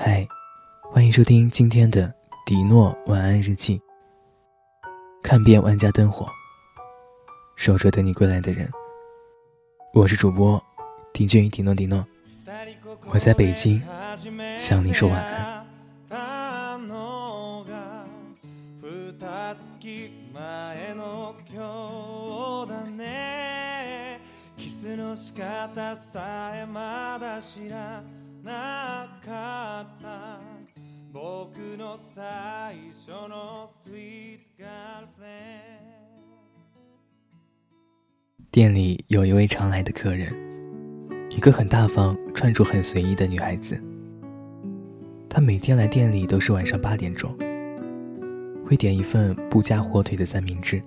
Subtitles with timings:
[0.00, 0.24] 嗨，
[0.92, 2.04] 欢迎收听今天的
[2.46, 3.76] 《迪诺晚安日记》。
[5.24, 6.28] 看遍万家灯火，
[7.56, 8.70] 守着等你归来的人。
[9.92, 10.62] 我是主播，
[11.12, 12.06] 丁俊迪诺、迪诺。
[13.06, 13.82] 我在北京，
[14.56, 15.20] 向你说晚
[28.62, 29.07] 安。
[38.50, 40.30] 店里有一位常来的客人，
[41.30, 43.80] 一个很大方、穿着很随意的女孩子。
[45.26, 47.34] 她每天来店里都是晚上八点钟，
[48.66, 50.82] 会点一份不加火腿的三明治，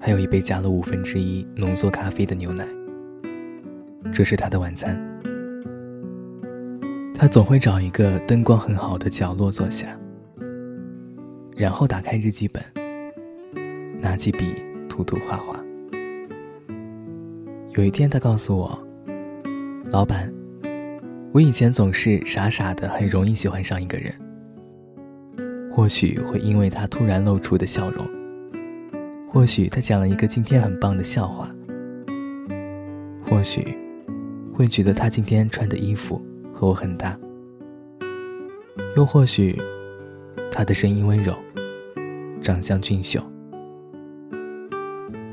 [0.00, 2.66] 还有一杯加了五分之一浓缩咖啡的牛奶。
[4.12, 5.00] 这是她的晚餐。
[7.14, 9.96] 她总会找一个灯光很好的角落坐下。
[11.56, 12.62] 然后打开日记本，
[13.98, 14.52] 拿起笔
[14.90, 15.58] 涂涂画画。
[17.74, 18.78] 有一天，他告诉我
[19.90, 20.30] ：“老板，
[21.32, 24.14] 我以前总是傻傻的，很容易喜欢上一个人。
[25.72, 28.06] 或许会因为他突然露出的笑容，
[29.32, 31.50] 或许他讲了一个今天很棒的笑话，
[33.26, 33.66] 或许
[34.52, 36.20] 会觉得他今天穿的衣服
[36.52, 37.18] 和我很搭，
[38.94, 39.58] 又或许
[40.50, 41.34] 他的声音温柔。”
[42.46, 43.20] 长相俊秀，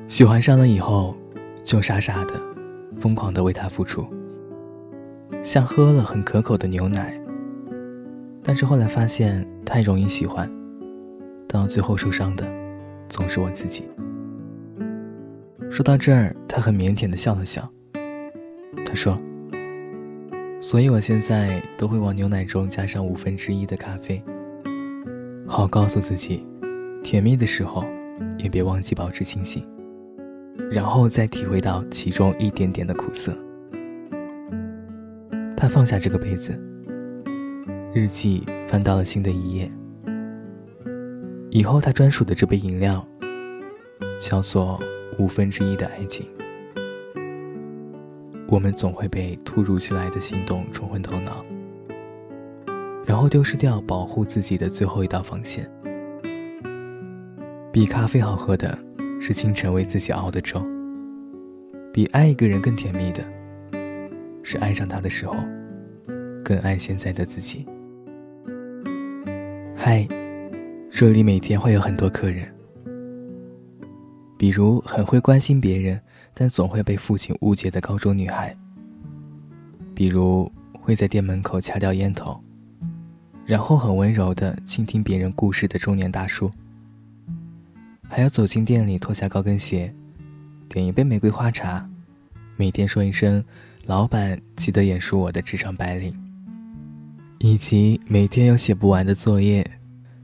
[0.07, 1.15] 喜欢上了以后，
[1.63, 2.33] 就傻傻的、
[2.97, 4.03] 疯狂的为他付出，
[5.43, 7.15] 像喝了很可口的牛奶。
[8.41, 10.51] 但是后来发现太容易喜欢，
[11.47, 12.47] 到最后受伤的，
[13.09, 13.83] 总是我自己。
[15.69, 17.61] 说到这儿，他很腼腆的笑了笑，
[18.87, 19.15] 他说
[20.59, 24.19] ：“所以我现在都会往牛奶中加上五分之一的咖啡，
[25.45, 26.43] 好告诉自己。”
[27.03, 27.85] 甜蜜的时候，
[28.39, 29.63] 也别忘记保持清醒，
[30.71, 33.37] 然后再体会到其中一点点的苦涩。
[35.55, 36.57] 他放下这个杯子，
[37.93, 39.69] 日记翻到了新的一页。
[41.51, 43.05] 以后他专属的这杯饮料，
[44.19, 44.79] 叫做
[45.19, 46.25] 五分之一的爱情。
[48.47, 51.45] 我们总会被突如其来的心动冲昏头脑，
[53.05, 55.69] 然后丢失掉保护自己的最后一道防线。
[57.73, 58.77] 比咖啡好喝的
[59.19, 60.63] 是清晨为自己熬的粥。
[61.91, 63.23] 比爱一个人更甜蜜的
[64.43, 65.33] 是爱上他的时候，
[66.45, 67.65] 更爱现在的自己。
[69.75, 70.07] 嗨，
[70.91, 72.47] 这里每天会有很多客人，
[74.37, 75.99] 比如很会关心别人
[76.35, 78.55] 但总会被父亲误解的高中女孩，
[79.95, 82.39] 比如会在店门口掐掉烟头，
[83.47, 86.51] 然后很温柔的倾听别人故事的中年大叔。
[88.13, 89.91] 还要走进店里脱下高跟鞋，
[90.69, 91.83] 点一杯玫瑰花茶，
[92.55, 93.43] 每天说一声
[93.87, 96.13] “老板”，记得演熟我的职场白领，
[97.39, 99.67] 以及每天有写不完的作业，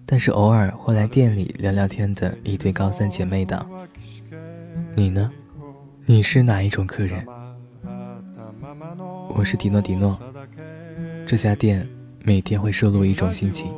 [0.05, 3.67] 但是偶尔会来店里聊聊天的一对高三姐妹党。
[4.93, 5.31] 你呢？
[6.05, 7.25] 你是哪一种客人？
[9.29, 10.15] 我是迪诺·迪诺。
[11.25, 11.87] 这家店
[12.23, 13.71] 每天会收录一种心情。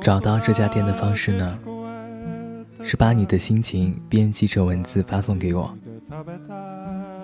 [0.00, 1.58] 找到这家店的方式呢？
[2.88, 5.76] 是把你的心情编辑成文字发送给我，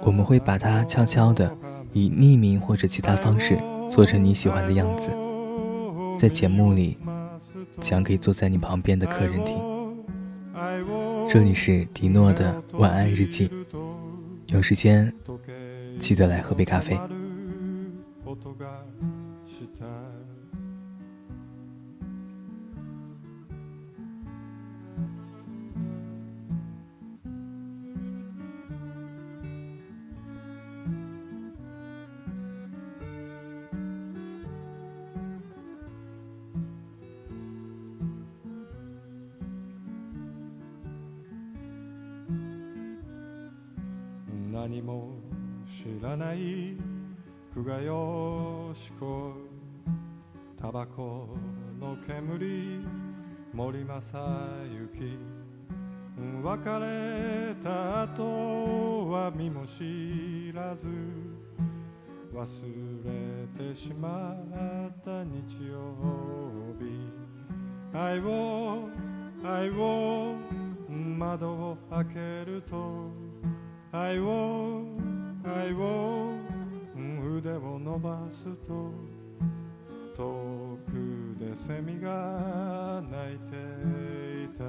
[0.03, 1.51] 我们会把它悄悄的
[1.95, 3.59] 以匿名或者其他方式
[3.91, 5.11] 做成你喜欢的样子，
[6.21, 6.99] 在节目里
[7.81, 9.57] 讲给坐在你旁边的客人听。
[11.31, 13.51] 这里是迪诺的晚安日记，
[14.49, 15.11] 有时间
[15.99, 17.01] 记得来喝杯咖啡。
[44.67, 45.17] 何も
[45.67, 46.79] 知らない久
[47.67, 47.83] 我
[48.71, 49.35] よしこ
[50.59, 51.29] タバコ
[51.79, 52.81] の煙
[53.53, 55.19] 森正幸
[56.43, 60.87] 別れた後は身も知らず
[62.33, 62.41] 忘
[63.61, 65.77] れてしまった日曜
[67.93, 68.89] 日愛を
[69.45, 70.37] 愛を
[70.89, 72.15] 窓を開け
[72.47, 73.11] ると
[73.97, 74.81] 愛を
[75.45, 76.33] 愛を
[77.37, 78.91] 腕を伸ばすと
[80.17, 82.11] 遠くでセミが
[83.09, 84.65] 鳴いていた